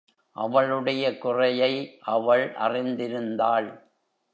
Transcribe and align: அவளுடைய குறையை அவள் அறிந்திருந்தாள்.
அவளுடைய 0.35 1.17
குறையை 1.17 1.97
அவள் 2.01 2.51
அறிந்திருந்தாள். 2.51 3.69